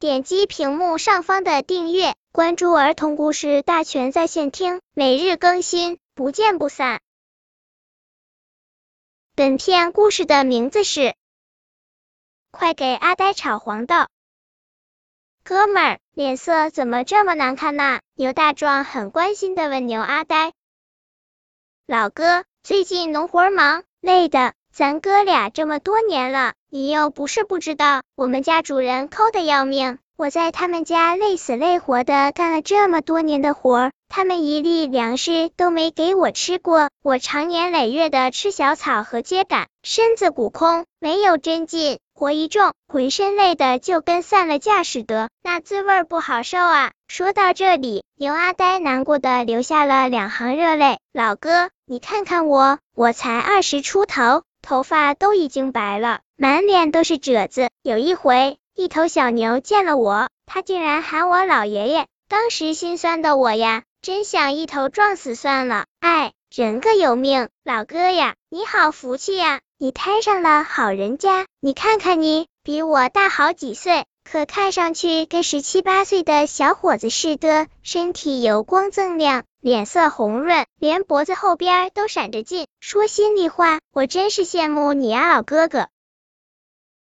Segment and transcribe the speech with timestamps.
[0.00, 7.00] 点击屏幕上方的订阅，关注儿童故事大全在线听，每日更新，不见不散。
[9.34, 11.00] 本片故事的名字是
[12.52, 13.96] 《快给阿呆炒黄豆》。
[15.42, 18.00] 哥们儿，脸色怎么这么难看呢？
[18.14, 20.52] 牛大壮很关心的问牛阿呆。
[21.86, 24.54] 老哥，最近农活忙，累的。
[24.78, 29.98] 咱哥俩这么多年了，你又不是不知道，我们家主人抠的要命。
[30.16, 36.90] 我在他们家累死累活的干了这么多年的活，他们一粒粮食都没给我吃过。
[37.02, 46.92] 我常年累月的吃小草和秸秆，身子骨空，没有真劲，活一重，浑身累的就跟散了架似的，那滋味不好受啊。
[47.08, 50.98] 说到这里，牛阿呆难过的流下了两行热泪。
[51.12, 54.42] 老哥，你看看我，我才二十出头。
[54.68, 57.70] 头发都已经白了，满脸都是褶子。
[57.82, 62.06] 有一回，一头小牛见了我，它竟然喊我老爷爷。
[62.28, 65.86] 当时心酸的我呀，真想一头撞死算了。
[66.00, 71.46] 哎，人各有命，老哥呀，你好福气呀，你摊上了好人家。
[71.62, 74.04] 你看看你，比我大好几岁。
[74.30, 82.66] 可看上去跟十七八岁的小伙子似的，身体油光锃亮，脸色红润，连脖子后边都闪着劲。
[82.80, 85.88] 说心里话，我真是羡慕你啊，老哥哥。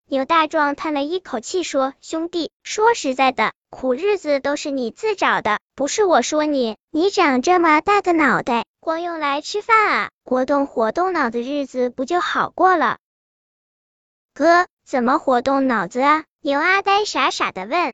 [0.05, 6.75] 牛大壮叹了一口气说：“兄弟，说实在的，苦日子都是你自找的，不是我说你。
[6.91, 10.09] 你长这么大个脑袋，光用来吃饭啊？
[10.25, 12.97] 活动活动脑子，日子不就好过了？”
[14.35, 16.25] 哥，怎么活动脑子啊？
[16.41, 17.93] 牛阿呆傻傻的问：“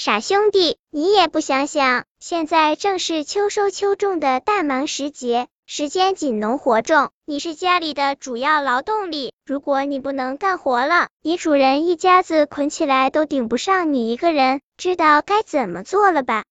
[0.00, 9.34] 傻兄弟，你也不想想，现在正是秋收秋种的大忙时节，时间紧，农活重，你是家里的主要劳动力。
[9.44, 14.62] 如果你不能干活了，你主人一家子捆起来都顶不上你一个人。
[14.78, 16.44] 知道该怎么做了吧？”“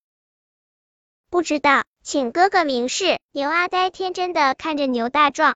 [1.31, 5.55] 不知道，请哥哥明示。”牛阿呆天真的看着牛大壮，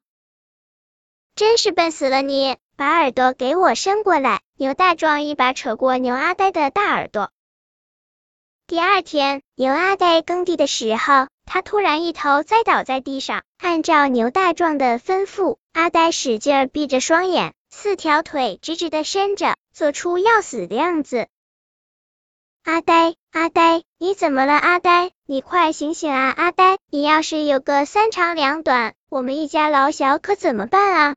[1.36, 2.58] 真是笨死了你。
[2.76, 4.42] 把耳朵给我伸过来！
[4.58, 7.30] 牛大壮一把扯过牛阿呆的大耳朵。
[8.66, 13.44] 第二天，牛阿呆耕地的时候，他突然一头栽倒在地上。
[13.58, 21.28] 按照牛大壮的吩咐，阿呆使劲闭着双眼，四条腿直直的伸着，做出要死的样子。
[22.64, 24.54] 阿呆，阿呆，你怎么了？
[24.54, 26.34] 阿呆，你快醒醒啊！
[26.36, 31.16] 阿呆，你要是有个三长两短，我们一家老小可怎么办啊？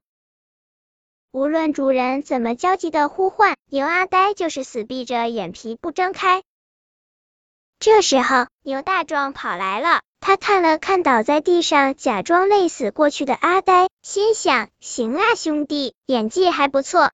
[1.30, 6.42] 无论主人怎么焦急的呼唤，牛阿呆就是死闭着眼皮不睁开。
[7.78, 17.10] 这时候，牛大壮跑来了，他看了看倒在地上假装累死过去的阿呆，心想：行啊，兄弟，演技还不错。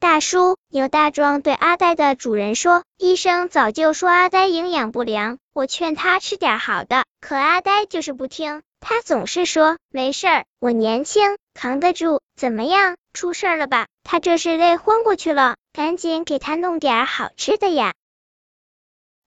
[0.00, 12.20] 大叔，牛大壮对阿呆的主人说：“医生早就说阿呆营养不良，我劝他吃点好的，可阿呆就是不听。”他总是说没事儿，我年轻，扛得住。
[12.36, 13.88] 怎么样，出事了吧？
[14.04, 17.92] 他这是累昏过去了，赶紧给他弄点好吃的呀！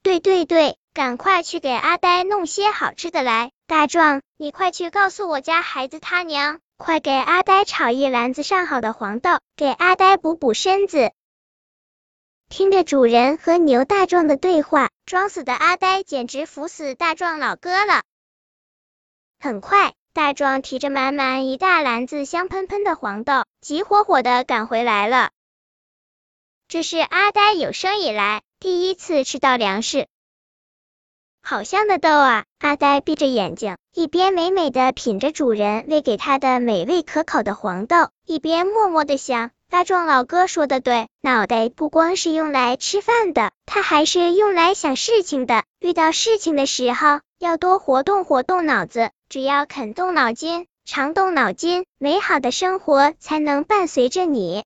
[0.04, 3.52] 对对对，赶快去给阿呆弄些好吃的来。
[3.68, 11.12] 大壮，你快去告诉我家孩子他娘，快给阿呆炒一篮子上好的黄豆，给阿呆补补身子。
[12.50, 18.02] 听着主人和牛大壮的对话，装死的阿呆简直服死大壮老哥了。
[19.40, 25.30] 很快，大壮提着满满一大篮子香喷喷的黄豆，急火火的赶回来了。
[26.68, 30.06] 这是阿呆有生以来第一次吃到粮食，
[31.42, 32.46] 好香的豆啊！
[32.60, 45.64] 阿呆闭着眼睛，一边美美的品着主人喂给他的美味可口的黄豆，一边默默的想：大壮老哥说的对，脑袋不光是用来吃饭的，他还是用来想事情的。
[45.80, 49.10] 遇到事情的时候，要多活动活动脑子。
[49.28, 54.66] 只要肯动脑筋，常动脑筋，美好的生活才能伴随着你。